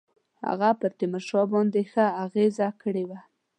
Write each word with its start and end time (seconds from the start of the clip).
هغه 0.47 0.69
پر 0.79 0.91
تیمورشاه 0.99 1.45
باندي 1.51 1.83
ښه 1.91 2.05
اغېزه 2.25 2.67
کړې 2.81 3.03
وه. 3.09 3.19